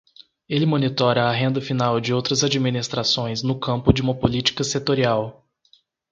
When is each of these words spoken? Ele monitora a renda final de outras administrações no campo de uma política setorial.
Ele 0.49 0.65
monitora 0.65 1.25
a 1.27 1.31
renda 1.31 1.61
final 1.61 2.01
de 2.01 2.11
outras 2.11 2.43
administrações 2.43 3.43
no 3.43 3.59
campo 3.59 3.93
de 3.93 4.01
uma 4.01 4.15
política 4.17 4.63
setorial. 4.63 5.45